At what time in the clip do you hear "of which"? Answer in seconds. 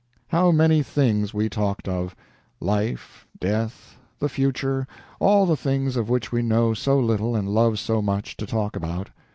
5.95-6.31